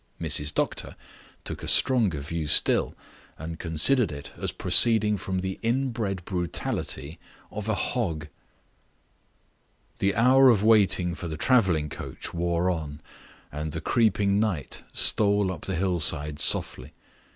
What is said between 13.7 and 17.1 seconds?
the creeping night stole up the hillsides softly.